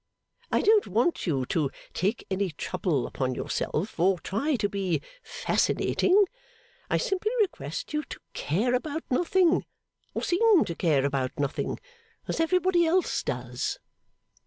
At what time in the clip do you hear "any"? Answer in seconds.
2.31-2.49